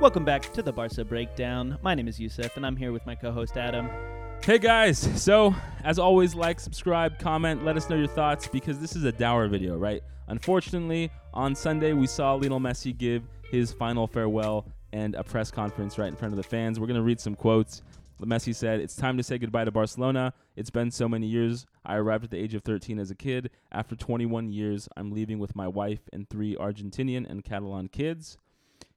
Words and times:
Welcome 0.00 0.24
back 0.24 0.50
to 0.54 0.62
the 0.62 0.72
Barca 0.72 1.04
Breakdown. 1.04 1.76
My 1.82 1.94
name 1.94 2.08
is 2.08 2.18
Yusuf, 2.18 2.56
and 2.56 2.64
I'm 2.64 2.74
here 2.74 2.90
with 2.90 3.04
my 3.04 3.14
co-host 3.14 3.58
Adam. 3.58 3.90
Hey 4.42 4.58
guys, 4.58 4.98
so 5.22 5.54
as 5.84 5.98
always, 5.98 6.34
like, 6.34 6.58
subscribe, 6.58 7.18
comment, 7.18 7.66
let 7.66 7.76
us 7.76 7.90
know 7.90 7.96
your 7.96 8.06
thoughts 8.06 8.48
because 8.48 8.78
this 8.78 8.96
is 8.96 9.04
a 9.04 9.12
dour 9.12 9.46
video, 9.46 9.76
right? 9.76 10.02
Unfortunately, 10.28 11.10
on 11.34 11.54
Sunday 11.54 11.92
we 11.92 12.06
saw 12.06 12.32
Lionel 12.32 12.60
Messi 12.60 12.96
give 12.96 13.24
his 13.50 13.74
final 13.74 14.06
farewell 14.06 14.64
and 14.94 15.14
a 15.16 15.22
press 15.22 15.50
conference 15.50 15.98
right 15.98 16.08
in 16.08 16.16
front 16.16 16.32
of 16.32 16.38
the 16.38 16.44
fans. 16.44 16.80
We're 16.80 16.86
gonna 16.86 17.02
read 17.02 17.20
some 17.20 17.34
quotes. 17.34 17.82
Messi 18.22 18.54
said, 18.54 18.80
It's 18.80 18.96
time 18.96 19.18
to 19.18 19.22
say 19.22 19.36
goodbye 19.36 19.66
to 19.66 19.70
Barcelona. 19.70 20.32
It's 20.56 20.70
been 20.70 20.90
so 20.90 21.10
many 21.10 21.26
years. 21.26 21.66
I 21.84 21.96
arrived 21.96 22.24
at 22.24 22.30
the 22.30 22.38
age 22.38 22.54
of 22.54 22.62
13 22.62 22.98
as 22.98 23.10
a 23.10 23.14
kid. 23.14 23.50
After 23.70 23.96
21 23.96 24.50
years, 24.50 24.88
I'm 24.96 25.12
leaving 25.12 25.38
with 25.38 25.54
my 25.54 25.68
wife 25.68 26.08
and 26.10 26.26
three 26.26 26.56
Argentinian 26.56 27.28
and 27.28 27.44
Catalan 27.44 27.88
kids 27.88 28.38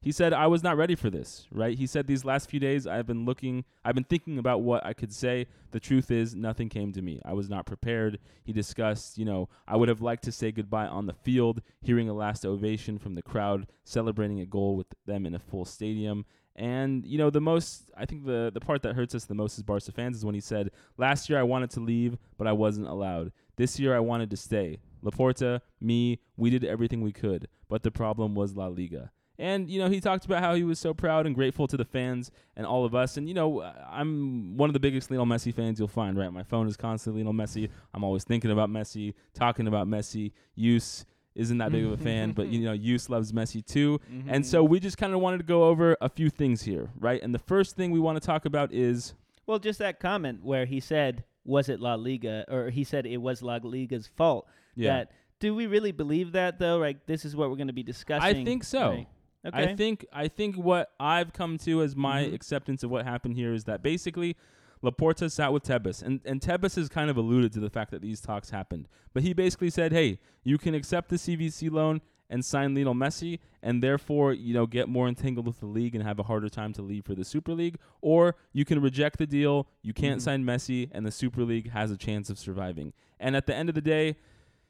he 0.04 0.12
said 0.12 0.34
I 0.34 0.48
was 0.48 0.62
not 0.62 0.76
ready 0.76 0.96
for 0.96 1.10
this, 1.10 1.48
right? 1.50 1.78
He 1.78 1.88
said 1.88 2.08
these 2.08 2.26
last 2.26 2.50
few 2.50 2.60
days 2.60 2.86
I've 2.86 3.08
been 3.08 3.24
looking, 3.24 3.64
I've 3.86 3.96
been 3.96 4.04
thinking 4.04 4.38
about 4.38 4.62
what 4.62 4.86
I 4.86 4.92
could 4.92 5.14
say. 5.14 5.48
The 5.72 5.80
truth 5.80 6.12
is 6.12 6.36
nothing 6.36 6.68
came 6.68 6.92
to 6.92 7.02
me. 7.02 7.22
I 7.24 7.32
was 7.32 7.50
not 7.50 7.66
prepared. 7.66 8.20
He 8.44 8.52
discussed, 8.52 9.18
you 9.18 9.24
know, 9.24 9.48
I 9.66 9.78
would 9.78 9.88
have 9.88 10.02
liked 10.02 10.26
to 10.26 10.32
say 10.34 10.52
goodbye 10.52 10.88
on 10.88 11.06
the 11.06 11.14
field, 11.14 11.62
hearing 11.82 12.10
a 12.10 12.14
last 12.14 12.46
ovation 12.46 13.00
from 13.00 13.16
the 13.16 13.22
crowd, 13.22 13.66
celebrating 13.86 14.42
a 14.42 14.46
goal 14.46 14.76
with 14.76 14.88
them 15.06 15.26
in 15.26 15.36
a 15.36 15.40
full 15.40 15.64
stadium. 15.64 16.26
And 16.56 17.06
you 17.06 17.18
know 17.18 17.30
the 17.30 17.42
most, 17.42 17.90
I 17.98 18.06
think 18.06 18.26
the 18.26 18.52
the 18.54 18.60
part 18.60 18.84
that 18.84 18.96
hurts 18.96 19.16
us 19.16 19.24
the 19.26 19.34
most 19.34 19.58
as 19.58 19.64
Barca 19.64 19.92
fans 19.92 20.18
is 20.18 20.26
when 20.26 20.36
he 20.36 20.42
said, 20.42 20.70
"Last 20.98 21.30
year 21.30 21.40
I 21.40 21.44
wanted 21.44 21.72
to 21.72 21.80
leave, 21.80 22.18
but 22.38 22.46
I 22.46 22.52
wasn't 22.52 22.88
allowed. 22.88 23.32
This 23.56 23.80
year 23.80 23.96
I 23.96 24.00
wanted 24.00 24.30
to 24.32 24.38
stay. 24.38 24.80
Laporta, 25.02 25.62
me, 25.82 26.20
we 26.38 26.50
did 26.50 26.64
everything 26.64 27.02
we 27.02 27.12
could, 27.12 27.48
but 27.70 27.84
the 27.84 27.90
problem 27.90 28.36
was 28.36 28.56
La 28.56 28.68
Liga." 28.68 29.12
And 29.40 29.70
you 29.70 29.80
know, 29.80 29.90
he 29.90 30.00
talked 30.00 30.26
about 30.26 30.44
how 30.44 30.54
he 30.54 30.64
was 30.64 30.80
so 30.80 30.94
proud 30.94 31.26
and 31.26 31.34
grateful 31.34 31.68
to 31.68 31.78
the 31.78 31.86
fans 31.86 32.32
and 32.56 32.66
all 32.66 32.86
of 32.86 32.94
us. 32.94 33.18
And 33.18 33.28
you 33.28 33.34
know, 33.34 33.62
I'm 33.90 34.58
one 34.58 34.70
of 34.70 34.74
the 34.74 34.80
biggest 34.80 35.10
Lionel 35.10 35.26
Messi 35.26 35.54
fans 35.54 35.80
you'll 35.80 35.88
find. 35.88 36.18
Right, 36.18 36.32
my 36.32 36.44
phone 36.44 36.68
is 36.68 36.78
constantly 36.78 37.24
Lionel 37.24 37.34
Messi. 37.34 37.70
I'm 37.94 38.04
always 38.04 38.24
thinking 38.24 38.52
about 38.52 38.70
Messi, 38.70 39.14
talking 39.34 39.68
about 39.68 39.88
Messi. 39.88 40.32
Use 40.56 41.06
isn't 41.36 41.58
that 41.58 41.72
big 41.72 41.84
of 41.84 41.92
a 41.92 41.98
fan, 41.98 42.32
but 42.32 42.48
you 42.48 42.60
know, 42.66 42.74
Use 42.74 43.10
loves 43.10 43.32
Messi 43.32 43.66
too. 43.66 44.00
Mm-hmm. 44.12 44.30
And 44.30 44.46
so 44.46 44.64
we 44.64 44.80
just 44.80 44.98
kind 44.98 45.14
of 45.14 45.20
wanted 45.20 45.40
to 45.40 45.44
go 45.44 45.64
over 45.64 45.98
a 46.00 46.10
few 46.10 46.30
things 46.30 46.62
here, 46.62 46.92
right? 47.00 47.22
And 47.22 47.34
the 47.34 47.40
first 47.40 47.76
thing 47.76 47.92
we 47.92 48.00
want 48.00 48.22
to 48.22 48.26
talk 48.26 48.46
about 48.46 48.72
is 48.72 49.16
well, 49.46 49.60
just 49.60 49.80
that 49.80 50.00
comment 50.00 50.44
where 50.44 50.66
he 50.66 50.80
said, 50.80 51.24
"Was 51.44 51.70
it 51.70 51.80
La 51.80 51.96
Liga?" 51.96 52.46
or 52.50 52.70
he 52.70 52.84
said 52.84 53.06
it 53.06 53.18
was 53.18 53.42
La 53.42 53.60
Liga's 53.64 54.08
fault. 54.08 54.48
Yeah. 54.76 54.98
That 54.98 55.12
do 55.40 55.54
we 55.54 55.68
really 55.68 55.92
believe 55.92 56.34
that 56.34 56.60
though? 56.60 56.78
Like 56.78 57.06
this 57.06 57.26
is 57.26 57.36
what 57.36 57.50
we're 57.50 57.58
going 57.58 57.68
to 57.68 57.74
be 57.74 57.84
discussing. 57.84 58.24
I 58.24 58.44
think 58.46 58.64
so. 58.64 58.90
Right? 58.90 59.08
Okay. 59.46 59.72
I 59.72 59.76
think 59.76 60.06
I 60.14 60.28
think 60.28 60.56
what 60.56 60.92
I've 61.00 61.34
come 61.34 61.58
to 61.60 61.82
as 61.82 61.96
my 61.96 62.24
mm-hmm. 62.24 62.36
acceptance 62.36 62.84
of 62.84 62.90
what 62.90 63.06
happened 63.06 63.36
here 63.36 63.54
is 63.54 63.66
that 63.66 63.84
basically 63.84 64.38
Laporta 64.84 65.32
sat 65.32 65.54
with 65.54 65.64
Tebas, 65.64 66.04
and, 66.04 66.20
and 66.26 66.42
Tebas 66.42 66.76
has 66.76 66.90
kind 66.90 67.10
of 67.10 67.16
alluded 67.16 67.54
to 67.54 67.62
the 67.62 67.70
fact 67.70 67.92
that 67.92 68.02
these 68.02 68.20
talks 68.20 68.50
happened. 68.50 68.90
But 69.14 69.24
he 69.24 69.34
basically 69.34 69.70
said, 69.70 69.94
hey, 69.94 70.20
you 70.44 70.58
can 70.58 70.76
accept 70.76 71.10
the 71.10 71.16
CVC 71.16 71.72
loan 71.72 72.02
and 72.30 72.44
sign 72.44 72.76
Lionel 72.76 72.94
Messi, 72.94 73.40
and 73.62 73.82
therefore, 73.82 74.34
you 74.34 74.54
know, 74.54 74.66
get 74.66 74.90
more 74.90 75.08
entangled 75.08 75.48
with 75.48 75.60
the 75.60 75.68
league 75.68 75.96
and 75.96 76.04
have 76.04 76.20
a 76.20 76.24
harder 76.24 76.50
time 76.50 76.74
to 76.74 76.82
leave 76.82 77.06
for 77.06 77.16
the 77.16 77.24
Super 77.24 77.54
League, 77.54 77.78
or 78.02 78.36
you 78.52 78.66
can 78.66 78.82
reject 78.82 79.20
the 79.20 79.28
deal, 79.28 79.68
you 79.84 79.94
can't 79.94 80.20
mm-hmm. 80.20 80.24
sign 80.24 80.44
Messi, 80.44 80.90
and 80.92 81.06
the 81.06 81.12
Super 81.12 81.44
League 81.44 81.70
has 81.70 81.92
a 81.92 81.98
chance 81.98 82.30
of 82.30 82.38
surviving. 82.38 82.92
And 83.20 83.36
at 83.38 83.46
the 83.46 83.56
end 83.56 83.70
of 83.70 83.76
the 83.76 83.82
day, 83.82 84.18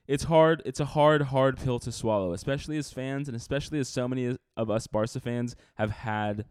it's 0.08 0.26
hard. 0.26 0.62
It's 0.66 0.80
a 0.80 0.86
hard, 0.86 1.24
hard 1.24 1.58
pill 1.58 1.80
to 1.80 1.92
swallow, 1.92 2.34
especially 2.34 2.78
as 2.78 2.92
fans, 2.92 3.28
and 3.28 3.36
especially 3.36 3.80
as 3.80 3.88
so 3.88 4.08
many 4.08 4.38
of 4.58 4.70
us 4.70 4.88
Barca 4.88 5.20
fans 5.20 5.56
have 5.76 5.92
had 5.92 6.46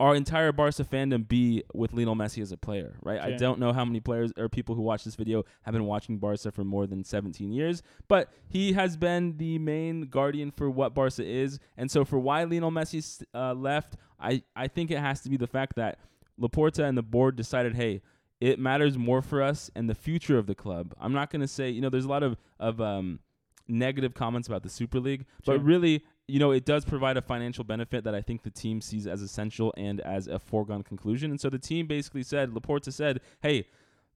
our 0.00 0.14
entire 0.14 0.50
Barca 0.52 0.84
fandom 0.84 1.26
be 1.26 1.62
with 1.72 1.92
Lionel 1.92 2.16
Messi 2.16 2.42
as 2.42 2.50
a 2.50 2.56
player, 2.56 2.96
right? 3.02 3.20
I 3.20 3.32
don't 3.32 3.60
know 3.60 3.72
how 3.72 3.84
many 3.84 4.00
players 4.00 4.32
or 4.36 4.48
people 4.48 4.74
who 4.74 4.82
watch 4.82 5.04
this 5.04 5.14
video 5.14 5.44
have 5.62 5.72
been 5.72 5.84
watching 5.84 6.18
Barca 6.18 6.50
for 6.50 6.64
more 6.64 6.86
than 6.86 7.04
17 7.04 7.52
years, 7.52 7.82
but 8.08 8.32
he 8.48 8.72
has 8.72 8.96
been 8.96 9.36
the 9.36 9.58
main 9.58 10.02
guardian 10.02 10.50
for 10.50 10.68
what 10.68 10.94
Barca 10.94 11.24
is. 11.24 11.60
And 11.76 11.90
so 11.90 12.04
for 12.04 12.18
why 12.18 12.42
Lionel 12.44 12.72
Messi 12.72 13.22
uh, 13.34 13.54
left, 13.54 13.96
I, 14.18 14.42
I 14.56 14.66
think 14.66 14.90
it 14.90 14.98
has 14.98 15.20
to 15.22 15.30
be 15.30 15.36
the 15.36 15.46
fact 15.46 15.76
that 15.76 15.98
Laporta 16.40 16.88
and 16.88 16.98
the 16.98 17.02
board 17.02 17.36
decided, 17.36 17.76
hey, 17.76 18.02
it 18.44 18.58
matters 18.58 18.98
more 18.98 19.22
for 19.22 19.42
us 19.42 19.70
and 19.74 19.88
the 19.88 19.94
future 19.94 20.36
of 20.36 20.46
the 20.46 20.54
club. 20.54 20.92
I'm 21.00 21.14
not 21.14 21.30
going 21.30 21.40
to 21.40 21.48
say, 21.48 21.70
you 21.70 21.80
know, 21.80 21.88
there's 21.88 22.04
a 22.04 22.08
lot 22.08 22.22
of 22.22 22.36
of 22.60 22.78
um, 22.78 23.20
negative 23.68 24.12
comments 24.12 24.46
about 24.46 24.62
the 24.62 24.68
Super 24.68 25.00
League, 25.00 25.24
sure. 25.42 25.56
but 25.56 25.64
really, 25.64 26.04
you 26.28 26.38
know, 26.38 26.50
it 26.50 26.66
does 26.66 26.84
provide 26.84 27.16
a 27.16 27.22
financial 27.22 27.64
benefit 27.64 28.04
that 28.04 28.14
I 28.14 28.20
think 28.20 28.42
the 28.42 28.50
team 28.50 28.82
sees 28.82 29.06
as 29.06 29.22
essential 29.22 29.72
and 29.78 29.98
as 30.02 30.26
a 30.26 30.38
foregone 30.38 30.82
conclusion. 30.82 31.30
And 31.30 31.40
so 31.40 31.48
the 31.48 31.58
team 31.58 31.86
basically 31.86 32.22
said, 32.22 32.50
Laporta 32.50 32.92
said, 32.92 33.22
"Hey, 33.40 33.66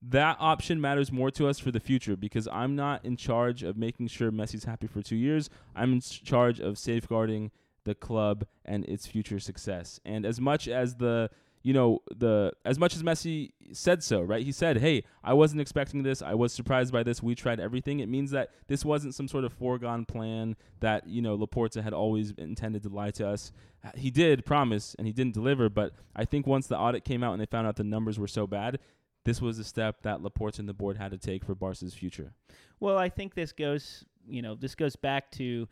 that 0.03 0.37
option 0.39 0.79
matters 0.79 1.11
more 1.11 1.31
to 1.31 1.49
us 1.49 1.59
for 1.59 1.71
the 1.71 1.81
future 1.81 2.15
because 2.15 2.47
I'm 2.49 2.77
not 2.77 3.07
in 3.07 3.17
charge 3.17 3.63
of 3.63 3.79
making 3.79 4.09
sure 4.09 4.31
Messi's 4.31 4.65
happy 4.65 4.89
for 4.89 5.01
2 5.01 5.17
years. 5.17 5.49
I'm 5.75 5.95
in 5.95 6.01
charge 6.03 6.61
of 6.61 6.77
safeguarding 6.77 7.51
the 7.85 7.95
club 7.95 8.45
and 8.67 8.85
its 8.85 9.07
future 9.07 9.41
success. 9.41 10.01
And 10.05 10.27
as 10.27 10.39
much 10.39 10.69
as 10.69 10.97
the 10.97 11.31
you 11.69 11.75
know, 11.75 12.01
the 12.17 12.51
as 12.65 12.79
much 12.79 12.97
as 12.97 13.03
Messi 13.03 13.51
said 13.73 14.03
so, 14.03 14.23
right? 14.23 14.43
He 14.43 14.53
said, 14.53 14.79
"Hey, 14.79 15.05
I 15.23 15.35
wasn't 15.35 15.61
expecting 15.61 16.03
this. 16.03 16.23
I 16.23 16.33
was 16.33 16.51
surprised 16.51 16.95
by 16.95 17.03
this. 17.03 17.23
We 17.23 17.35
tried 17.35 17.61
everything." 17.61 18.01
It 18.01 18.09
means 18.09 18.31
that 18.31 18.53
this 18.69 18.87
wasn't 18.87 19.15
some 19.15 19.29
sort 19.29 19.45
of 19.45 19.53
foregone 19.53 20.07
plan 20.07 20.57
that 20.81 21.07
you 21.07 21.21
know 21.21 21.37
Laporta 21.37 21.83
had 21.83 21.93
always 21.93 22.31
intended 22.39 22.85
to 22.85 22.89
lie 22.89 23.11
to 23.11 23.29
us. 23.29 23.53
He 23.97 24.11
did 24.11 24.47
promise, 24.47 24.97
and 24.97 25.07
he 25.07 25.13
didn't 25.13 25.35
deliver. 25.35 25.69
But 25.69 25.93
I 26.17 26.25
think 26.25 26.47
once 26.47 26.69
the 26.69 26.79
audit 26.79 27.05
came 27.05 27.23
out 27.23 27.33
and 27.35 27.43
they 27.43 27.45
found 27.45 27.67
out 27.67 27.77
the 27.77 27.85
numbers 27.85 28.19
were 28.19 28.29
so 28.29 28.47
bad, 28.47 28.79
this 29.27 29.43
was 29.43 29.59
a 29.59 29.65
step 29.65 30.01
that 30.05 30.21
Laporta 30.21 30.61
and 30.61 30.69
the 30.71 30.73
board 30.73 30.97
had 30.97 31.11
to 31.11 31.19
take 31.19 31.45
for 31.45 31.55
Barca's 31.55 31.93
future. 31.93 32.33
Well, 32.81 32.97
I 32.97 33.11
think 33.11 33.35
this 33.35 33.53
goes, 33.53 34.07
you 34.27 34.41
know, 34.41 34.55
this 34.55 34.75
goes 34.75 34.97
back 34.97 35.31
to 35.33 35.69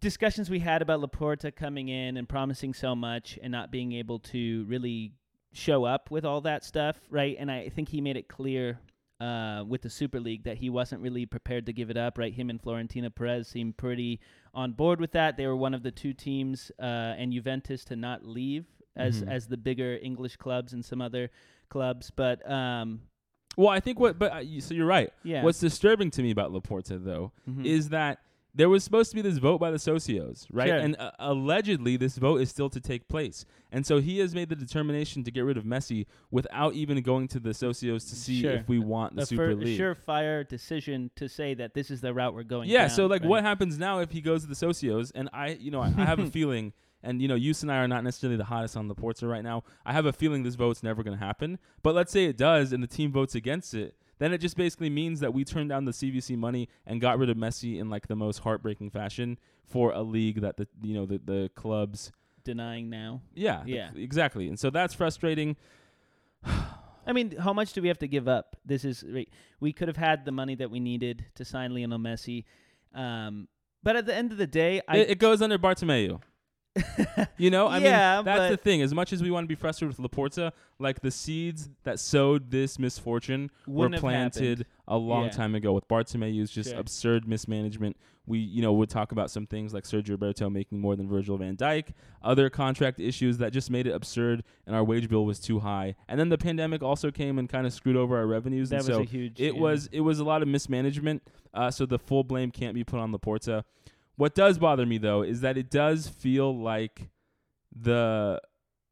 discussions 0.00 0.50
we 0.50 0.60
had 0.60 0.82
about 0.82 1.00
Laporta 1.00 1.54
coming 1.54 1.88
in 1.88 2.16
and 2.16 2.28
promising 2.28 2.74
so 2.74 2.94
much 2.94 3.38
and 3.42 3.50
not 3.50 3.70
being 3.70 3.92
able 3.92 4.18
to 4.18 4.64
really 4.68 5.12
show 5.52 5.84
up 5.84 6.10
with 6.10 6.24
all 6.24 6.40
that 6.42 6.64
stuff, 6.64 7.00
right? 7.10 7.36
And 7.38 7.50
I 7.50 7.68
think 7.70 7.88
he 7.88 8.00
made 8.00 8.16
it 8.16 8.28
clear 8.28 8.78
uh, 9.20 9.64
with 9.66 9.82
the 9.82 9.90
Super 9.90 10.20
League 10.20 10.44
that 10.44 10.58
he 10.58 10.68
wasn't 10.68 11.00
really 11.00 11.24
prepared 11.24 11.66
to 11.66 11.72
give 11.72 11.90
it 11.90 11.96
up, 11.96 12.18
right? 12.18 12.32
Him 12.32 12.50
and 12.50 12.60
Florentino 12.60 13.08
Perez 13.10 13.48
seemed 13.48 13.76
pretty 13.76 14.20
on 14.52 14.72
board 14.72 15.00
with 15.00 15.12
that. 15.12 15.36
They 15.36 15.46
were 15.46 15.56
one 15.56 15.74
of 15.74 15.82
the 15.82 15.90
two 15.90 16.12
teams 16.12 16.70
uh, 16.78 16.82
and 17.16 17.32
Juventus 17.32 17.84
to 17.86 17.96
not 17.96 18.24
leave 18.24 18.66
as 18.94 19.20
mm-hmm. 19.20 19.30
as 19.30 19.46
the 19.46 19.56
bigger 19.56 19.98
English 20.02 20.36
clubs 20.36 20.72
and 20.72 20.84
some 20.84 21.00
other 21.00 21.30
clubs, 21.68 22.10
but. 22.14 22.48
Um, 22.50 23.00
well, 23.56 23.70
I 23.70 23.80
think 23.80 23.98
what, 23.98 24.18
but 24.18 24.32
uh, 24.32 24.60
so 24.60 24.74
you're 24.74 24.86
right. 24.86 25.10
Yeah. 25.22 25.42
What's 25.42 25.60
disturbing 25.60 26.10
to 26.12 26.22
me 26.22 26.30
about 26.30 26.52
Laporta 26.52 27.02
though 27.02 27.32
mm-hmm. 27.48 27.64
is 27.64 27.88
that 27.88 28.18
there 28.56 28.70
was 28.70 28.82
supposed 28.82 29.10
to 29.10 29.16
be 29.16 29.20
this 29.20 29.36
vote 29.36 29.58
by 29.60 29.70
the 29.70 29.76
socios, 29.76 30.46
right? 30.50 30.68
Sure. 30.68 30.78
And 30.78 30.96
uh, 30.98 31.10
allegedly, 31.18 31.98
this 31.98 32.16
vote 32.16 32.40
is 32.40 32.48
still 32.48 32.70
to 32.70 32.80
take 32.80 33.06
place. 33.06 33.44
And 33.70 33.84
so 33.84 34.00
he 34.00 34.18
has 34.20 34.34
made 34.34 34.48
the 34.48 34.56
determination 34.56 35.22
to 35.24 35.30
get 35.30 35.42
rid 35.42 35.58
of 35.58 35.64
Messi 35.64 36.06
without 36.30 36.72
even 36.72 37.02
going 37.02 37.28
to 37.28 37.38
the 37.38 37.50
socios 37.50 38.08
to 38.08 38.16
see 38.16 38.40
sure. 38.40 38.52
if 38.52 38.66
we 38.66 38.78
want 38.78 39.14
the 39.14 39.26
Super 39.26 39.48
fir- 39.48 39.54
League. 39.54 39.78
Surefire 39.78 40.48
decision 40.48 41.10
to 41.16 41.28
say 41.28 41.52
that 41.52 41.74
this 41.74 41.90
is 41.90 42.00
the 42.00 42.14
route 42.14 42.34
we're 42.34 42.44
going. 42.44 42.70
Yeah. 42.70 42.88
Down, 42.88 42.90
so 42.90 43.06
like, 43.06 43.22
right? 43.22 43.28
what 43.28 43.44
happens 43.44 43.78
now 43.78 44.00
if 44.00 44.10
he 44.10 44.22
goes 44.22 44.42
to 44.42 44.48
the 44.48 44.54
socios? 44.54 45.12
And 45.14 45.28
I, 45.34 45.48
you 45.48 45.70
know, 45.70 45.82
I, 45.82 45.88
I 45.88 46.06
have 46.06 46.18
a 46.18 46.26
feeling. 46.30 46.72
And 47.02 47.20
you 47.20 47.28
know, 47.28 47.34
Yus 47.34 47.62
and 47.62 47.70
I 47.70 47.76
are 47.76 47.88
not 47.88 48.04
necessarily 48.04 48.38
the 48.38 48.44
hottest 48.44 48.74
on 48.74 48.88
Laporta 48.88 49.28
right 49.28 49.44
now. 49.44 49.64
I 49.84 49.92
have 49.92 50.06
a 50.06 50.12
feeling 50.14 50.42
this 50.42 50.54
vote's 50.54 50.82
never 50.82 51.02
going 51.02 51.16
to 51.16 51.22
happen. 51.22 51.58
But 51.82 51.94
let's 51.94 52.10
say 52.10 52.24
it 52.24 52.38
does, 52.38 52.72
and 52.72 52.82
the 52.82 52.88
team 52.88 53.12
votes 53.12 53.34
against 53.34 53.74
it 53.74 53.94
then 54.18 54.32
it 54.32 54.38
just 54.38 54.56
basically 54.56 54.90
means 54.90 55.20
that 55.20 55.34
we 55.34 55.44
turned 55.44 55.68
down 55.68 55.84
the 55.84 55.92
CVC 55.92 56.36
money 56.36 56.68
and 56.86 57.00
got 57.00 57.18
rid 57.18 57.30
of 57.30 57.36
Messi 57.36 57.78
in 57.78 57.90
like 57.90 58.08
the 58.08 58.16
most 58.16 58.38
heartbreaking 58.38 58.90
fashion 58.90 59.38
for 59.64 59.92
a 59.92 60.02
league 60.02 60.40
that 60.40 60.56
the 60.56 60.66
you 60.82 60.94
know 60.94 61.06
the 61.06 61.20
the 61.24 61.50
clubs 61.54 62.12
denying 62.44 62.88
now. 62.88 63.20
Yeah, 63.34 63.62
yeah, 63.66 63.90
exactly. 63.94 64.48
And 64.48 64.58
so 64.58 64.70
that's 64.70 64.94
frustrating. 64.94 65.56
I 67.08 67.12
mean, 67.12 67.36
how 67.36 67.52
much 67.52 67.72
do 67.72 67.82
we 67.82 67.88
have 67.88 67.98
to 67.98 68.08
give 68.08 68.26
up? 68.26 68.56
This 68.64 68.84
is 68.84 69.04
we 69.60 69.72
could 69.72 69.88
have 69.88 69.96
had 69.96 70.24
the 70.24 70.32
money 70.32 70.54
that 70.56 70.70
we 70.70 70.80
needed 70.80 71.26
to 71.34 71.44
sign 71.44 71.74
Lionel 71.74 71.98
Messi, 71.98 72.44
um, 72.94 73.48
but 73.82 73.96
at 73.96 74.06
the 74.06 74.14
end 74.14 74.32
of 74.32 74.38
the 74.38 74.46
day, 74.46 74.80
I 74.88 74.98
it, 74.98 75.10
it 75.10 75.18
goes 75.18 75.42
under 75.42 75.58
Bartomeu. 75.58 76.20
you 77.36 77.50
know, 77.50 77.66
I 77.66 77.78
yeah, 77.78 78.16
mean, 78.16 78.24
that's 78.24 78.50
the 78.50 78.56
thing. 78.56 78.82
As 78.82 78.92
much 78.94 79.12
as 79.12 79.22
we 79.22 79.30
want 79.30 79.44
to 79.44 79.48
be 79.48 79.54
frustrated 79.54 79.96
with 79.98 80.10
Laporta, 80.10 80.52
like 80.78 81.00
the 81.00 81.10
seeds 81.10 81.68
that 81.84 81.98
sowed 81.98 82.50
this 82.50 82.78
misfortune 82.78 83.50
were 83.66 83.88
planted 83.90 84.66
a 84.88 84.96
long 84.96 85.24
yeah. 85.24 85.30
time 85.30 85.54
ago 85.54 85.72
with 85.72 85.88
Bartomeu's 85.88 86.50
just 86.50 86.70
sure. 86.70 86.78
absurd 86.78 87.26
mismanagement. 87.26 87.96
We, 88.28 88.38
you 88.38 88.60
know, 88.60 88.72
would 88.72 88.90
talk 88.90 89.12
about 89.12 89.30
some 89.30 89.46
things 89.46 89.72
like 89.72 89.84
Sergio 89.84 90.10
Roberto 90.10 90.50
making 90.50 90.80
more 90.80 90.96
than 90.96 91.08
Virgil 91.08 91.36
van 91.36 91.56
Dijk, 91.56 91.92
other 92.24 92.50
contract 92.50 92.98
issues 92.98 93.38
that 93.38 93.52
just 93.52 93.70
made 93.70 93.86
it 93.86 93.92
absurd, 93.92 94.42
and 94.66 94.74
our 94.74 94.82
wage 94.82 95.08
bill 95.08 95.24
was 95.24 95.38
too 95.38 95.60
high. 95.60 95.94
And 96.08 96.18
then 96.18 96.28
the 96.28 96.38
pandemic 96.38 96.82
also 96.82 97.12
came 97.12 97.38
and 97.38 97.48
kind 97.48 97.68
of 97.68 97.72
screwed 97.72 97.96
over 97.96 98.16
our 98.16 98.26
revenues. 98.26 98.70
That 98.70 98.80
and 98.80 98.88
was 98.88 98.96
so 98.96 99.02
a 99.02 99.04
huge. 99.04 99.40
It 99.40 99.54
yeah. 99.54 99.60
was 99.60 99.88
it 99.92 100.00
was 100.00 100.18
a 100.18 100.24
lot 100.24 100.42
of 100.42 100.48
mismanagement. 100.48 101.22
Uh, 101.54 101.70
so 101.70 101.86
the 101.86 101.98
full 101.98 102.24
blame 102.24 102.50
can't 102.50 102.74
be 102.74 102.82
put 102.82 102.98
on 102.98 103.12
Laporta. 103.12 103.62
What 104.16 104.34
does 104.34 104.58
bother 104.58 104.86
me 104.86 104.98
though 104.98 105.22
is 105.22 105.40
that 105.42 105.56
it 105.58 105.70
does 105.70 106.08
feel 106.08 106.56
like 106.56 107.10
the 107.74 108.40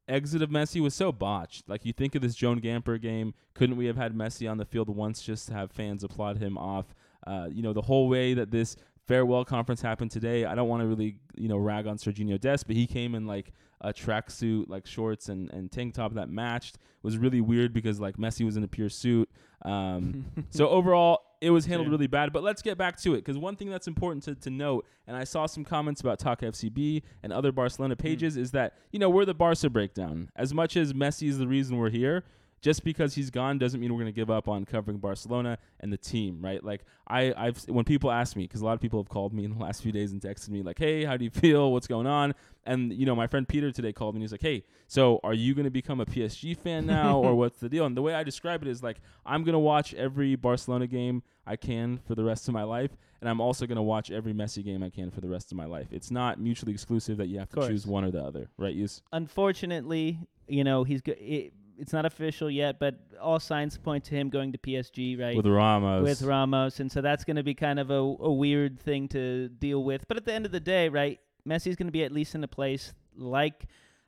exit 0.09 0.43
of 0.43 0.51
Messi 0.51 0.81
was 0.81 0.95
so 0.95 1.13
botched. 1.13 1.69
Like 1.69 1.85
you 1.85 1.93
think 1.93 2.15
of 2.15 2.23
this 2.23 2.35
Joan 2.35 2.61
Gamper 2.61 3.01
game, 3.01 3.35
couldn't 3.55 3.77
we 3.77 3.87
have 3.87 3.97
had 3.97 4.15
Messi 4.15 4.51
on 4.51 4.59
the 4.59 4.65
field 4.65 4.89
once 4.89 5.23
just 5.23 5.49
to 5.49 5.55
have 5.55 5.73
fans 5.73 6.05
applaud 6.05 6.39
him 6.39 6.59
off? 6.59 6.95
Uh, 7.27 7.49
you 7.51 7.63
know, 7.63 7.73
the 7.73 7.83
whole 7.83 8.09
way 8.09 8.35
that 8.35 8.51
this 8.51 8.77
farewell 9.07 9.45
conference 9.45 9.83
happened 9.83 10.11
today. 10.11 10.45
I 10.45 10.55
don't 10.55 10.69
want 10.69 10.83
to 10.83 10.87
really, 10.87 11.19
you 11.37 11.49
know, 11.49 11.57
rag 11.57 11.87
on 11.87 11.99
Sergiño 11.99 12.41
Dest, 12.41 12.67
but 12.67 12.77
he 12.77 12.87
came 12.87 13.15
in 13.15 13.27
like 13.27 13.53
a 13.81 13.93
tracksuit, 13.93 14.69
like 14.69 14.87
shorts 14.87 15.29
and, 15.29 15.51
and 15.51 15.71
tank 15.71 15.95
top 15.95 16.15
that 16.15 16.29
matched. 16.29 16.77
It 16.77 16.81
was 17.05 17.19
really 17.19 17.41
weird 17.41 17.73
because 17.73 18.01
like 18.01 18.17
Messi 18.17 18.45
was 18.45 18.57
in 18.57 18.65
a 18.65 18.69
pure 18.69 18.89
suit. 18.89 19.31
Um, 19.63 20.27
so 20.51 20.69
overall, 20.69 21.21
it 21.45 21.51
was 21.51 21.67
handled 21.67 21.89
yeah. 21.89 21.93
really 21.93 22.07
bad. 22.07 22.33
But 22.33 22.43
let's 22.43 22.63
get 22.63 22.79
back 22.79 22.97
to 23.03 23.13
it 23.15 23.19
because 23.19 23.37
one 23.37 23.57
thing 23.57 23.69
that's 23.69 23.87
important 23.87 24.25
to, 24.25 24.35
to 24.35 24.51
note, 24.51 24.87
and 25.07 25.17
I 25.17 25.25
saw 25.25 25.47
some 25.47 25.65
comments 25.65 26.01
about 26.01 26.19
Talk 26.19 26.41
FCB 26.41 27.03
and 27.23 27.33
other 27.33 27.53
Barcelona 27.53 27.97
mm. 27.97 27.99
pages, 27.99 28.37
mm. 28.37 28.41
is 28.41 28.51
that 28.53 28.75
you 28.91 28.99
know 28.99 29.11
we're 29.11 29.27
the 29.27 29.35
Barca 29.35 29.69
breakdown. 29.69 30.31
As 30.35 30.55
much 30.55 30.77
as 30.77 30.93
Messi 30.95 31.29
is 31.29 31.39
the 31.39 31.47
reason 31.47 31.77
we're 31.77 31.91
here, 31.91 32.25
just 32.65 32.83
because 32.83 33.15
he's 33.15 33.29
gone 33.29 33.59
doesn't 33.59 33.79
mean 33.79 33.93
we're 33.93 34.01
going 34.01 34.13
to 34.13 34.17
give 34.19 34.31
up 34.31 34.49
on 34.49 34.65
covering 34.65 34.97
Barcelona 34.97 35.59
and 35.81 35.93
the 35.93 35.99
team, 35.99 36.41
right? 36.41 36.65
Like 36.65 36.87
I, 37.07 37.35
I've 37.37 37.63
when 37.65 37.85
people 37.85 38.11
ask 38.11 38.37
me, 38.37 38.45
because 38.45 38.63
a 38.63 38.65
lot 38.65 38.73
of 38.73 38.81
people 38.81 38.99
have 38.99 39.11
called 39.11 39.35
me 39.35 39.45
in 39.45 39.53
the 39.53 39.59
last 39.63 39.83
few 39.83 39.93
days 39.93 40.13
and 40.13 40.21
texted 40.21 40.49
me 40.49 40.63
like, 40.63 40.79
"Hey, 40.79 41.05
how 41.05 41.19
do 41.19 41.25
you 41.25 41.31
feel? 41.31 41.73
What's 41.73 41.87
going 41.87 42.07
on?" 42.07 42.35
And 42.65 42.91
you 42.95 43.05
know, 43.05 43.15
my 43.15 43.27
friend 43.27 43.47
Peter 43.47 43.71
today 43.71 43.93
called 43.93 44.15
me. 44.15 44.21
and 44.21 44.23
He's 44.23 44.33
like, 44.33 44.41
"Hey, 44.41 44.65
so 44.87 45.21
are 45.23 45.35
you 45.35 45.55
going 45.55 45.67
to 45.67 45.71
become 45.71 46.01
a 46.01 46.07
PSG 46.07 46.57
fan 46.57 46.87
now, 46.99 47.19
or 47.19 47.35
what's 47.35 47.59
the 47.59 47.69
deal?" 47.69 47.85
And 47.85 47.95
the 47.95 48.01
way 48.01 48.15
I 48.15 48.23
describe 48.23 48.63
it 48.63 48.69
is 48.69 48.83
like, 48.83 48.97
I'm 49.27 49.45
going 49.45 49.53
to 49.53 49.59
watch 49.59 49.93
every 49.93 50.35
Barcelona 50.35 50.87
game 50.87 51.23
I 51.47 51.57
can 51.57 51.99
for 52.07 52.15
the 52.15 52.25
rest 52.25 52.49
of 52.49 52.55
my 52.55 52.63
life, 52.63 52.97
and 53.21 53.29
I'm 53.29 53.43
also 53.43 53.67
going 53.67 53.77
to 53.77 53.83
watch 53.83 54.11
every 54.11 54.33
Messi 54.33 54.65
game 54.65 54.83
I 54.83 54.89
can 54.89 55.11
for 55.11 55.21
the 55.21 55.29
rest 55.29 55.53
of 55.53 55.59
my 55.59 55.67
life. 55.67 55.89
It's 55.91 56.11
not 56.11 56.41
mutually 56.41 56.73
exclusive 56.73 57.19
that 57.19 57.27
you 57.27 57.41
have 57.41 57.51
to 57.51 57.69
choose 57.69 57.87
one 57.87 58.05
or 58.05 58.11
the 58.11 58.25
other, 58.25 58.49
right? 58.57 58.75
Use. 58.75 59.03
Unfortunately, 59.13 60.19
you 60.49 60.65
know, 60.65 60.85
he's 60.85 61.03
good 61.03 61.19
it's 61.79 61.93
not 61.93 62.07
official 62.07 62.51
yet, 62.51 62.79
but 62.79 62.95
all 63.21 63.41
signs 63.41 63.77
point 63.77 64.05
to 64.05 64.15
him 64.15 64.31
going 64.31 64.53
to 64.53 64.59
PSG, 64.59 65.21
right? 65.21 65.37
With 65.37 65.47
Ramos. 65.47 66.03
With 66.03 66.23
Ramos, 66.23 66.81
and 66.81 66.91
so 66.91 67.01
that's 67.01 67.25
going 67.25 67.37
to 67.37 67.43
be 67.43 67.55
kind 67.55 67.79
of 67.79 67.91
a, 67.91 67.95
a 67.95 68.33
weird 68.33 68.81
thing 68.81 69.09
to 69.09 69.49
deal 69.49 69.83
with. 69.85 70.07
But 70.09 70.17
at 70.17 70.25
the 70.25 70.33
end 70.33 70.47
of 70.47 70.53
the 70.53 70.61
day, 70.61 70.89
right, 70.89 71.21
Messi's 71.47 71.77
going 71.77 71.89
to 71.89 71.93
be 71.93 72.05
at 72.05 72.13
least 72.13 72.35
in 72.35 72.45
a 72.45 72.49
place 72.49 72.95
like 73.17 73.67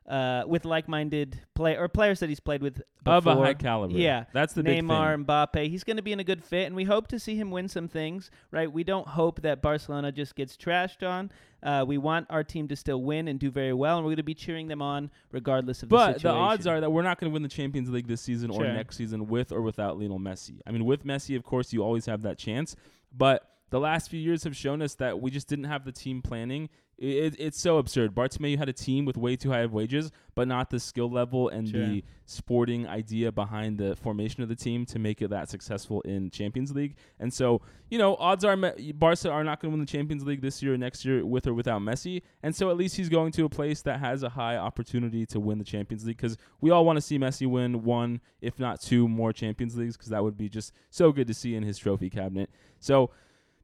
uh, 0.08 0.44
with 0.47 0.64
like-minded 0.64 1.41
play 1.55 1.76
or 1.76 1.88
players 1.88 2.20
that 2.20 2.29
he's 2.29 2.41
played 2.41 2.62
with 2.62 2.82
before. 3.03 3.14
of 3.14 3.26
a 3.26 3.35
high 3.37 3.55
caliber. 3.55 3.97
Yeah, 3.97 4.25
that's 4.32 4.55
the 4.55 4.62
Neymar, 4.62 5.25
Mbappe. 5.25 5.69
He's 5.69 5.85
going 5.85 5.97
to 5.97 6.03
be 6.03 6.12
in 6.12 6.20
a 6.20 6.25
good 6.25 6.44
fit, 6.44 6.67
and 6.67 6.76
we 6.76 6.85
hope 6.85 7.08
to 7.08 7.19
see 7.19 7.37
him 7.37 7.50
win 7.50 7.69
some 7.69 7.88
things. 7.88 8.31
Right? 8.50 8.70
We 8.70 8.85
don't 8.85 9.06
hope 9.06 9.43
that 9.43 9.62
Barcelona 9.62 10.12
just 10.12 10.37
gets 10.37 10.56
trashed 10.56 11.06
on. 11.06 11.31
Uh, 11.62 11.85
we 11.87 11.99
want 11.99 12.26
our 12.31 12.44
team 12.44 12.69
to 12.69 12.76
still 12.76 13.03
win 13.03 13.29
and 13.29 13.41
do 13.41 13.50
very 13.50 13.73
well, 13.73 13.97
and 13.97 14.05
we're 14.05 14.11
going 14.11 14.17
to 14.19 14.23
be 14.23 14.35
cheering 14.35 14.69
them 14.69 14.82
on 14.82 15.11
regardless 15.32 15.82
of 15.82 15.88
but 15.88 15.97
the 15.97 16.12
situation. 16.14 16.37
the 16.37 16.43
odds 16.43 16.67
are 16.67 16.81
that 16.81 16.91
we're 16.91 17.02
not 17.02 17.19
going 17.19 17.31
to 17.31 17.35
win 17.35 17.43
the 17.43 17.49
Champions 17.49 17.91
League 17.91 18.06
this 18.06 18.20
season 18.20 18.52
sure. 18.52 18.64
or 18.64 18.73
next 18.73 18.97
season 18.97 19.26
with 19.26 19.50
or 19.50 19.62
without 19.62 19.99
Lionel 19.99 20.20
Messi. 20.20 20.61
I 20.67 20.70
mean, 20.70 20.85
with 20.85 21.05
Messi, 21.05 21.37
of 21.37 21.43
course, 21.43 21.73
you 21.73 21.82
always 21.82 22.06
have 22.06 22.23
that 22.23 22.38
chance, 22.38 22.76
but 23.12 23.50
the 23.70 23.81
last 23.81 24.11
few 24.11 24.20
years 24.20 24.44
have 24.44 24.56
shown 24.56 24.81
us 24.81 24.94
that 24.97 25.20
we 25.20 25.31
just 25.31 25.49
didn't 25.49 25.64
have 25.64 25.85
the 25.85 25.93
team 25.93 26.23
planning 26.23 26.69
it, 26.98 27.37
it's 27.38 27.60
so 27.60 27.76
absurd. 27.76 28.14
Bartomeu 28.14 28.56
had 28.56 28.69
a 28.69 28.72
team 28.72 29.04
with 29.04 29.16
way 29.19 29.37
too 29.37 29.50
high 29.50 29.60
of 29.60 29.72
wages, 29.72 30.10
but 30.34 30.48
not 30.48 30.70
the 30.70 30.81
skill 30.81 31.10
level 31.10 31.48
and 31.48 31.69
sure. 31.69 31.81
the 31.81 32.04
sporting 32.25 32.87
idea 32.87 33.31
behind 33.31 33.78
the 33.78 33.94
formation 33.96 34.43
of 34.43 34.48
the 34.48 34.56
team 34.56 34.87
to 34.87 34.98
make 34.98 35.20
it 35.20 35.28
that 35.28 35.50
successful 35.50 36.00
in 36.02 36.31
Champions 36.31 36.72
League. 36.72 36.96
And 37.20 37.32
so, 37.32 37.60
you 37.90 37.98
know, 37.98 38.16
odds 38.16 38.44
are 38.44 38.56
Barca 38.94 39.31
are 39.31 39.44
not 39.44 39.60
going 39.60 39.72
to 39.72 39.76
win 39.76 39.81
the 39.81 39.90
Champions 39.90 40.25
League 40.25 40.40
this 40.40 40.62
year 40.62 40.72
or 40.72 40.78
next 40.78 41.04
year 41.04 41.25
with 41.25 41.46
or 41.46 41.52
without 41.52 41.82
Messi. 41.82 42.22
And 42.43 42.56
so 42.56 42.70
at 42.70 42.78
least 42.78 42.96
he's 42.96 43.10
going 43.10 43.32
to 43.32 43.44
a 43.44 43.49
place 43.50 43.82
that 43.82 44.00
has 44.00 44.22
a 44.22 44.31
high 44.31 44.56
opportunity 44.56 45.26
to 45.26 45.40
win 45.40 45.58
the 45.58 45.64
Champions 45.64 46.06
League 46.06 46.16
because 46.16 46.38
we 46.62 46.70
all 46.70 46.87
want 46.87 46.96
to 46.96 47.02
see 47.02 47.19
Messi 47.19 47.46
win 47.46 47.84
one, 47.84 48.22
if 48.40 48.58
not 48.58 48.81
two 48.81 49.06
more 49.06 49.34
Champions 49.34 49.76
Leagues 49.76 49.96
because 49.96 50.08
that 50.08 50.22
would 50.22 50.38
be 50.38 50.49
just 50.49 50.72
so 50.88 51.12
good 51.12 51.26
to 51.26 51.34
see 51.34 51.54
in 51.54 51.62
his 51.62 51.76
trophy 51.76 52.08
cabinet. 52.08 52.49
So, 52.81 53.10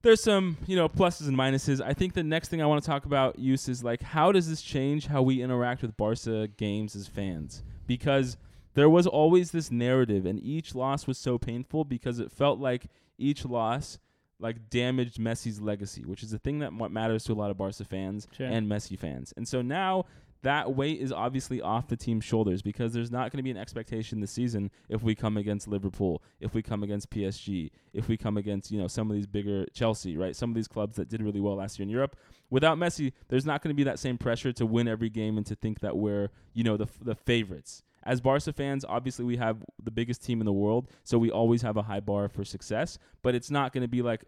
there's 0.02 0.22
some 0.22 0.56
you 0.66 0.76
know 0.76 0.88
pluses 0.88 1.28
and 1.28 1.36
minuses. 1.36 1.80
I 1.80 1.94
think 1.94 2.14
the 2.14 2.22
next 2.22 2.48
thing 2.48 2.60
I 2.60 2.66
want 2.66 2.82
to 2.82 2.86
talk 2.88 3.04
about 3.04 3.38
use 3.38 3.68
is 3.68 3.82
like 3.82 4.02
how 4.02 4.32
does 4.32 4.48
this 4.48 4.62
change 4.62 5.06
how 5.06 5.22
we 5.22 5.42
interact 5.42 5.82
with 5.82 5.96
Barca 5.96 6.48
games 6.48 6.94
as 6.94 7.06
fans? 7.06 7.62
Because 7.86 8.36
there 8.74 8.88
was 8.88 9.06
always 9.06 9.50
this 9.50 9.70
narrative, 9.70 10.26
and 10.26 10.42
each 10.42 10.74
loss 10.74 11.06
was 11.06 11.18
so 11.18 11.38
painful 11.38 11.84
because 11.84 12.18
it 12.18 12.32
felt 12.32 12.58
like 12.58 12.86
each 13.18 13.44
loss 13.44 13.98
like 14.38 14.68
damaged 14.70 15.18
Messi's 15.18 15.60
legacy, 15.60 16.02
which 16.04 16.22
is 16.22 16.30
the 16.30 16.38
thing 16.38 16.58
that 16.58 16.72
matters 16.72 17.24
to 17.24 17.32
a 17.32 17.34
lot 17.34 17.50
of 17.50 17.56
Barca 17.56 17.84
fans 17.84 18.26
sure. 18.36 18.46
and 18.46 18.68
Messi 18.68 18.98
fans. 18.98 19.32
And 19.36 19.46
so 19.46 19.62
now 19.62 20.06
that 20.42 20.74
weight 20.74 21.00
is 21.00 21.12
obviously 21.12 21.60
off 21.60 21.88
the 21.88 21.96
team's 21.96 22.24
shoulders 22.24 22.62
because 22.62 22.92
there's 22.92 23.10
not 23.10 23.30
going 23.30 23.38
to 23.38 23.42
be 23.42 23.50
an 23.50 23.56
expectation 23.56 24.20
this 24.20 24.32
season 24.32 24.70
if 24.88 25.02
we 25.02 25.14
come 25.14 25.36
against 25.36 25.68
Liverpool, 25.68 26.22
if 26.40 26.52
we 26.52 26.62
come 26.62 26.82
against 26.82 27.10
PSG, 27.10 27.70
if 27.92 28.08
we 28.08 28.16
come 28.16 28.36
against, 28.36 28.70
you 28.70 28.78
know, 28.78 28.88
some 28.88 29.10
of 29.10 29.16
these 29.16 29.26
bigger 29.26 29.66
Chelsea, 29.72 30.16
right? 30.16 30.34
Some 30.34 30.50
of 30.50 30.56
these 30.56 30.68
clubs 30.68 30.96
that 30.96 31.08
did 31.08 31.22
really 31.22 31.40
well 31.40 31.56
last 31.56 31.78
year 31.78 31.84
in 31.84 31.90
Europe. 31.90 32.16
Without 32.50 32.76
Messi, 32.76 33.12
there's 33.28 33.46
not 33.46 33.62
going 33.62 33.74
to 33.74 33.76
be 33.76 33.84
that 33.84 33.98
same 33.98 34.18
pressure 34.18 34.52
to 34.52 34.66
win 34.66 34.88
every 34.88 35.08
game 35.08 35.36
and 35.36 35.46
to 35.46 35.54
think 35.54 35.80
that 35.80 35.96
we're, 35.96 36.28
you 36.54 36.64
know, 36.64 36.76
the 36.76 36.88
the 37.00 37.14
favorites. 37.14 37.82
As 38.04 38.20
Barca 38.20 38.52
fans, 38.52 38.84
obviously 38.88 39.24
we 39.24 39.36
have 39.36 39.58
the 39.82 39.92
biggest 39.92 40.24
team 40.24 40.40
in 40.40 40.44
the 40.44 40.52
world, 40.52 40.88
so 41.04 41.18
we 41.18 41.30
always 41.30 41.62
have 41.62 41.76
a 41.76 41.82
high 41.82 42.00
bar 42.00 42.28
for 42.28 42.44
success, 42.44 42.98
but 43.22 43.34
it's 43.34 43.50
not 43.50 43.72
going 43.72 43.82
to 43.82 43.88
be 43.88 44.02
like 44.02 44.24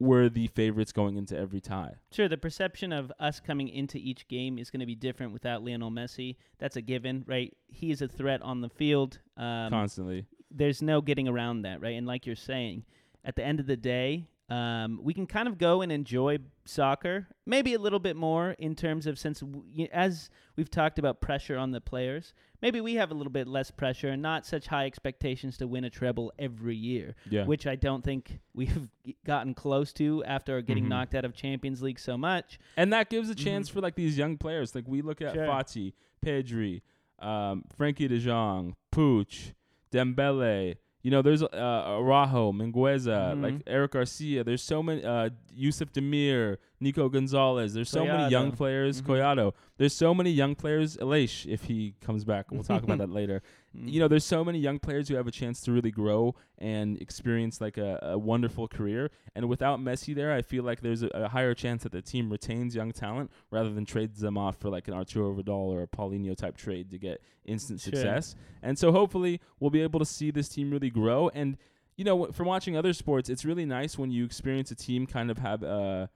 were 0.00 0.28
the 0.28 0.46
favorites 0.48 0.92
going 0.92 1.16
into 1.16 1.36
every 1.36 1.60
tie. 1.60 1.94
Sure, 2.12 2.28
the 2.28 2.38
perception 2.38 2.92
of 2.92 3.12
us 3.18 3.40
coming 3.40 3.68
into 3.68 3.98
each 3.98 4.28
game 4.28 4.58
is 4.58 4.70
going 4.70 4.80
to 4.80 4.86
be 4.86 4.94
different 4.94 5.32
without 5.32 5.64
Lionel 5.64 5.90
Messi. 5.90 6.36
That's 6.58 6.76
a 6.76 6.82
given, 6.82 7.24
right? 7.26 7.56
He 7.66 7.90
is 7.90 8.00
a 8.02 8.08
threat 8.08 8.40
on 8.42 8.60
the 8.60 8.68
field 8.68 9.18
um, 9.36 9.70
constantly. 9.70 10.26
There's 10.50 10.82
no 10.82 11.00
getting 11.00 11.28
around 11.28 11.62
that, 11.62 11.80
right? 11.80 11.96
And 11.96 12.06
like 12.06 12.26
you're 12.26 12.36
saying, 12.36 12.84
at 13.24 13.36
the 13.36 13.44
end 13.44 13.60
of 13.60 13.66
the 13.66 13.76
day, 13.76 14.28
um, 14.48 15.00
we 15.02 15.12
can 15.12 15.26
kind 15.26 15.46
of 15.46 15.58
go 15.58 15.82
and 15.82 15.92
enjoy 15.92 16.38
soccer, 16.64 17.28
maybe 17.44 17.74
a 17.74 17.78
little 17.78 17.98
bit 17.98 18.16
more 18.16 18.52
in 18.52 18.74
terms 18.74 19.06
of 19.06 19.18
since, 19.18 19.40
w- 19.40 19.88
as 19.92 20.30
we've 20.56 20.70
talked 20.70 20.98
about 20.98 21.20
pressure 21.20 21.58
on 21.58 21.70
the 21.70 21.82
players, 21.82 22.32
maybe 22.62 22.80
we 22.80 22.94
have 22.94 23.10
a 23.10 23.14
little 23.14 23.32
bit 23.32 23.46
less 23.46 23.70
pressure 23.70 24.08
and 24.08 24.22
not 24.22 24.46
such 24.46 24.66
high 24.66 24.86
expectations 24.86 25.58
to 25.58 25.66
win 25.66 25.84
a 25.84 25.90
treble 25.90 26.32
every 26.38 26.76
year, 26.76 27.14
yeah. 27.28 27.44
which 27.44 27.66
I 27.66 27.76
don't 27.76 28.02
think 28.02 28.40
we've 28.54 28.88
gotten 29.26 29.52
close 29.52 29.92
to 29.94 30.24
after 30.24 30.62
getting 30.62 30.84
mm-hmm. 30.84 30.90
knocked 30.90 31.14
out 31.14 31.26
of 31.26 31.34
Champions 31.34 31.82
League 31.82 31.98
so 31.98 32.16
much. 32.16 32.58
And 32.78 32.90
that 32.94 33.10
gives 33.10 33.28
a 33.28 33.34
chance 33.34 33.68
mm-hmm. 33.68 33.78
for 33.78 33.82
like 33.82 33.96
these 33.96 34.16
young 34.16 34.38
players. 34.38 34.74
Like 34.74 34.88
we 34.88 35.02
look 35.02 35.20
at 35.20 35.34
sure. 35.34 35.46
Fati, 35.46 35.92
Pedri, 36.24 36.80
um, 37.18 37.64
Frenkie 37.78 38.08
De 38.08 38.18
Jong, 38.18 38.76
Puig, 38.92 39.52
Dembele. 39.92 40.76
You 41.02 41.10
know, 41.10 41.22
there's 41.22 41.42
uh, 41.42 41.46
Araujo, 41.52 42.52
Mingueza, 42.52 43.32
mm-hmm. 43.32 43.42
like 43.42 43.54
Eric 43.66 43.92
Garcia. 43.92 44.44
There's 44.44 44.62
so 44.62 44.82
many. 44.82 45.04
Uh, 45.04 45.30
Yusuf 45.54 45.92
Demir, 45.92 46.58
Nico 46.80 47.08
Gonzalez. 47.08 47.74
There's 47.74 47.90
so 47.90 48.04
many 48.04 48.30
young 48.30 48.52
players. 48.52 49.02
mm 49.02 49.42
hmm 49.42 49.48
There's 49.76 49.94
so 49.94 50.14
many 50.14 50.30
young 50.30 50.54
players. 50.54 50.96
Aleix, 50.96 51.46
if 51.46 51.64
he 51.64 51.94
comes 52.00 52.24
back, 52.24 52.50
we'll 52.50 52.62
talk 52.62 52.82
about 52.82 52.98
that 52.98 53.10
later. 53.20 53.42
Mm-hmm. 53.76 53.88
You 53.88 54.00
know, 54.00 54.08
there's 54.08 54.24
so 54.24 54.44
many 54.44 54.58
young 54.58 54.78
players 54.78 55.08
who 55.08 55.14
have 55.16 55.26
a 55.26 55.30
chance 55.30 55.60
to 55.62 55.72
really 55.72 55.90
grow 55.90 56.34
and 56.58 57.00
experience 57.00 57.60
like 57.60 57.76
a, 57.78 57.98
a 58.02 58.18
wonderful 58.18 58.66
career. 58.66 59.10
And 59.34 59.48
without 59.48 59.78
Messi 59.78 60.14
there, 60.14 60.32
I 60.32 60.42
feel 60.42 60.64
like 60.64 60.80
there's 60.80 61.02
a, 61.02 61.08
a, 61.08 61.28
higher 61.28 61.54
chance 61.54 61.82
that 61.82 61.92
the 61.92 62.02
team 62.02 62.30
retains 62.30 62.74
young 62.74 62.92
talent 62.92 63.30
rather 63.50 63.72
than 63.72 63.84
trades 63.84 64.20
them 64.20 64.36
off 64.36 64.56
for 64.56 64.68
like 64.68 64.88
an 64.88 64.94
Arturo 64.94 65.32
Vidal 65.32 65.70
or 65.72 65.82
a 65.82 65.86
Paulinho 65.86 66.36
type 66.36 66.56
trade 66.56 66.90
to 66.90 66.98
get 66.98 67.22
instant 67.44 67.80
sure. 67.80 67.92
success. 67.92 68.34
And 68.62 68.78
so 68.78 68.90
hopefully 68.90 69.40
we'll 69.60 69.70
be 69.70 69.82
able 69.82 70.00
to 70.00 70.06
see 70.06 70.30
this 70.30 70.48
team 70.48 70.70
really 70.70 70.90
grow 70.90 71.28
and 71.28 71.56
you 71.98 72.04
know, 72.04 72.26
from 72.26 72.46
watching 72.46 72.76
other 72.76 72.92
sports, 72.92 73.28
it's 73.28 73.44
really 73.44 73.66
nice 73.66 73.98
when 73.98 74.12
you 74.12 74.24
experience 74.24 74.70
a 74.70 74.76
team 74.76 75.04
kind 75.04 75.32
of 75.32 75.38
have, 75.38 75.64
uh, 75.64 76.06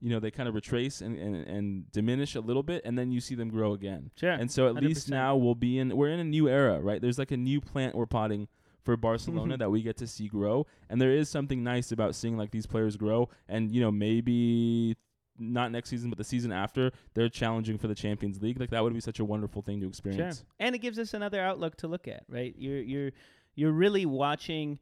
you 0.00 0.10
know, 0.10 0.20
they 0.20 0.30
kind 0.30 0.48
of 0.48 0.54
retrace 0.54 1.00
and, 1.00 1.16
and, 1.18 1.36
and 1.46 1.92
diminish 1.92 2.34
a 2.34 2.40
little 2.40 2.62
bit, 2.62 2.82
and 2.84 2.98
then 2.98 3.10
you 3.10 3.20
see 3.20 3.34
them 3.34 3.48
grow 3.48 3.72
again. 3.72 4.10
Sure. 4.16 4.32
And 4.32 4.50
so 4.50 4.68
at 4.68 4.76
100%. 4.76 4.82
least 4.82 5.10
now 5.10 5.36
we'll 5.36 5.54
be 5.54 5.78
in, 5.78 5.96
we're 5.96 6.08
in 6.08 6.20
a 6.20 6.24
new 6.24 6.48
era, 6.48 6.80
right? 6.80 7.00
There's 7.00 7.18
like 7.18 7.30
a 7.30 7.36
new 7.36 7.60
plant 7.60 7.94
we're 7.94 8.06
potting 8.06 8.48
for 8.82 8.96
Barcelona 8.96 9.56
that 9.58 9.70
we 9.70 9.82
get 9.82 9.96
to 9.98 10.06
see 10.06 10.28
grow, 10.28 10.66
and 10.88 11.00
there 11.00 11.12
is 11.12 11.28
something 11.28 11.62
nice 11.62 11.92
about 11.92 12.14
seeing 12.14 12.36
like 12.36 12.50
these 12.50 12.66
players 12.66 12.96
grow, 12.96 13.28
and 13.48 13.70
you 13.70 13.80
know 13.80 13.90
maybe 13.90 14.96
not 15.38 15.72
next 15.72 15.88
season, 15.88 16.10
but 16.10 16.18
the 16.18 16.24
season 16.24 16.52
after, 16.52 16.92
they're 17.14 17.28
challenging 17.28 17.78
for 17.78 17.88
the 17.88 17.94
Champions 17.94 18.42
League. 18.42 18.60
Like 18.60 18.70
that 18.70 18.82
would 18.82 18.92
be 18.92 19.00
such 19.00 19.20
a 19.20 19.24
wonderful 19.24 19.62
thing 19.62 19.80
to 19.80 19.88
experience. 19.88 20.38
Sure. 20.38 20.46
And 20.60 20.74
it 20.74 20.78
gives 20.78 20.98
us 20.98 21.14
another 21.14 21.40
outlook 21.40 21.76
to 21.76 21.88
look 21.88 22.08
at, 22.08 22.24
right? 22.28 22.54
You're 22.56 22.82
you're 22.82 23.10
you're 23.54 23.72
really 23.72 24.06
watching 24.06 24.78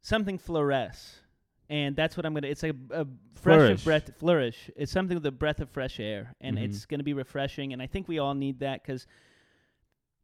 something 0.00 0.38
fluoresce. 0.38 1.16
And 1.70 1.96
that's 1.96 2.16
what 2.16 2.26
I'm 2.26 2.34
gonna. 2.34 2.48
It's 2.48 2.62
a, 2.62 2.72
a 2.90 3.06
fresh 3.34 3.56
flourish. 3.56 3.84
breath, 3.84 4.10
flourish. 4.18 4.70
It's 4.76 4.92
something 4.92 5.16
with 5.16 5.26
a 5.26 5.32
breath 5.32 5.60
of 5.60 5.70
fresh 5.70 5.98
air, 5.98 6.34
and 6.40 6.56
mm-hmm. 6.56 6.66
it's 6.66 6.84
gonna 6.84 7.02
be 7.02 7.14
refreshing. 7.14 7.72
And 7.72 7.80
I 7.80 7.86
think 7.86 8.06
we 8.06 8.18
all 8.18 8.34
need 8.34 8.60
that 8.60 8.82
because 8.82 9.06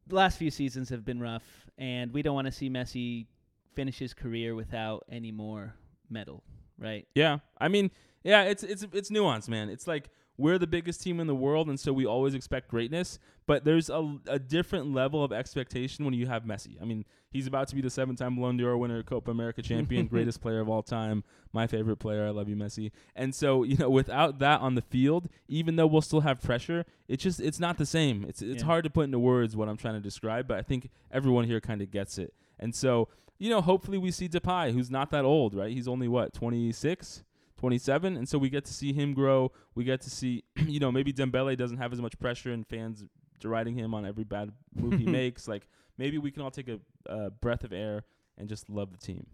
the 0.06 0.16
last 0.16 0.38
few 0.38 0.50
seasons 0.50 0.90
have 0.90 1.04
been 1.04 1.20
rough, 1.20 1.44
and 1.78 2.12
we 2.12 2.22
don't 2.22 2.34
want 2.34 2.46
to 2.46 2.52
see 2.52 2.68
Messi 2.68 3.26
finish 3.74 3.98
his 3.98 4.12
career 4.12 4.54
without 4.54 5.04
any 5.10 5.32
more 5.32 5.74
medal, 6.10 6.42
right? 6.78 7.06
Yeah, 7.14 7.38
I 7.58 7.68
mean, 7.68 7.90
yeah, 8.22 8.42
it's 8.42 8.62
it's 8.62 8.84
it's 8.92 9.10
nuanced, 9.10 9.48
man. 9.48 9.70
It's 9.70 9.86
like 9.86 10.10
we're 10.40 10.58
the 10.58 10.66
biggest 10.66 11.02
team 11.02 11.20
in 11.20 11.26
the 11.26 11.34
world, 11.34 11.68
and 11.68 11.78
so 11.78 11.92
we 11.92 12.06
always 12.06 12.34
expect 12.34 12.68
greatness. 12.68 13.18
But 13.46 13.64
there's 13.64 13.90
a, 13.90 14.16
a 14.26 14.38
different 14.38 14.92
level 14.94 15.22
of 15.22 15.32
expectation 15.32 16.04
when 16.04 16.14
you 16.14 16.26
have 16.26 16.44
Messi. 16.44 16.80
I 16.80 16.84
mean, 16.84 17.04
he's 17.30 17.46
about 17.46 17.68
to 17.68 17.74
be 17.74 17.82
the 17.82 17.90
seven-time 17.90 18.36
Ballon 18.36 18.56
d'Or 18.56 18.76
winner, 18.78 19.02
Copa 19.02 19.30
America 19.30 19.60
champion, 19.60 20.06
greatest 20.08 20.40
player 20.40 20.60
of 20.60 20.68
all 20.68 20.82
time, 20.82 21.24
my 21.52 21.66
favorite 21.66 21.96
player. 21.96 22.26
I 22.26 22.30
love 22.30 22.48
you, 22.48 22.56
Messi. 22.56 22.90
And 23.14 23.34
so, 23.34 23.62
you 23.64 23.76
know, 23.76 23.90
without 23.90 24.38
that 24.38 24.60
on 24.60 24.76
the 24.76 24.82
field, 24.82 25.28
even 25.48 25.76
though 25.76 25.86
we'll 25.86 26.00
still 26.00 26.20
have 26.20 26.40
pressure, 26.40 26.86
it's 27.06 27.22
just 27.22 27.40
it's 27.40 27.60
not 27.60 27.76
the 27.76 27.86
same. 27.86 28.24
It's 28.28 28.40
it's 28.40 28.62
yeah. 28.62 28.66
hard 28.66 28.84
to 28.84 28.90
put 28.90 29.04
into 29.04 29.18
words 29.18 29.56
what 29.56 29.68
I'm 29.68 29.76
trying 29.76 29.94
to 29.94 30.00
describe, 30.00 30.48
but 30.48 30.58
I 30.58 30.62
think 30.62 30.90
everyone 31.10 31.44
here 31.44 31.60
kind 31.60 31.82
of 31.82 31.90
gets 31.90 32.18
it. 32.18 32.32
And 32.58 32.74
so, 32.74 33.08
you 33.38 33.50
know, 33.50 33.60
hopefully 33.60 33.98
we 33.98 34.10
see 34.10 34.28
Depay, 34.28 34.72
who's 34.72 34.90
not 34.90 35.10
that 35.10 35.24
old, 35.24 35.54
right? 35.54 35.72
He's 35.72 35.88
only 35.88 36.08
what 36.08 36.32
26. 36.32 37.24
27 37.60 38.16
and 38.16 38.26
so 38.26 38.38
we 38.38 38.48
get 38.48 38.64
to 38.64 38.72
see 38.72 38.94
him 38.94 39.12
grow. 39.12 39.52
We 39.74 39.84
get 39.84 40.00
to 40.00 40.10
see 40.10 40.44
you 40.56 40.80
know 40.80 40.90
maybe 40.90 41.12
Dembele 41.12 41.56
doesn't 41.58 41.76
have 41.76 41.92
as 41.92 42.00
much 42.00 42.18
pressure 42.18 42.52
and 42.52 42.66
fans 42.66 43.04
deriding 43.38 43.74
him 43.74 43.92
on 43.92 44.06
every 44.06 44.24
bad 44.24 44.50
move 44.74 44.98
he 44.98 45.04
makes. 45.20 45.46
Like 45.46 45.68
maybe 45.98 46.16
we 46.16 46.30
can 46.30 46.42
all 46.42 46.50
take 46.50 46.68
a, 46.68 47.30
breath 47.42 47.64
of 47.64 47.72
air 47.72 48.04
and 48.38 48.48
just 48.48 48.70
love 48.70 48.92
the 48.92 48.98
team. 48.98 49.26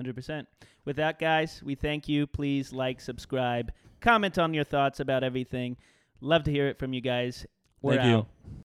100% 0.00 0.46
with 0.84 0.96
that 0.96 1.18
guys 1.18 1.62
we 1.64 1.76
thank 1.76 2.08
you. 2.08 2.26
Please 2.26 2.72
like 2.72 3.00
subscribe 3.00 3.72
comment 4.00 4.38
on 4.38 4.54
your 4.54 4.64
thoughts 4.64 4.98
about 4.98 5.22
everything. 5.22 5.76
Love 6.20 6.42
to 6.44 6.50
hear 6.50 6.68
it 6.68 6.78
from 6.78 6.92
you 6.92 7.00
guys. 7.00 7.46
We're 7.80 7.96
thank 7.96 8.02
out. 8.02 8.26
you 8.48 8.64